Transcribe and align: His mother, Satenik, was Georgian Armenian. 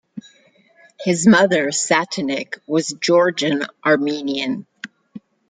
His 1.03 1.27
mother, 1.27 1.67
Satenik, 1.67 2.59
was 2.65 2.87
Georgian 2.99 3.67
Armenian. 3.85 4.65